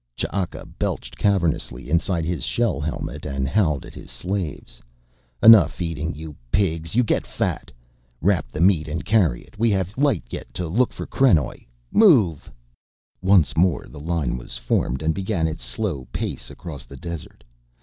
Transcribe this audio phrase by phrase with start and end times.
[0.15, 4.81] Ch'aka belched cavernously inside his shell helmet and howled at his slaves.
[5.43, 6.95] "Enough eating, you pigs.
[6.95, 7.69] You get fat.
[8.19, 11.67] Wrap the meat and carry it, we have light yet to look for krenoj.
[11.91, 12.49] Move!"
[13.21, 17.43] Once more the line was formed and began its slow pace across the desert.